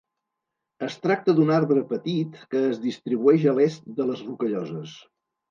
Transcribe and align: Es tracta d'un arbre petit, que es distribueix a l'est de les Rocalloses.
Es 0.85 0.95
tracta 1.03 1.35
d'un 1.39 1.51
arbre 1.57 1.83
petit, 1.91 2.39
que 2.55 2.63
es 2.71 2.81
distribueix 2.87 3.47
a 3.53 3.55
l'est 3.61 3.87
de 4.01 4.09
les 4.11 4.27
Rocalloses. 4.33 4.97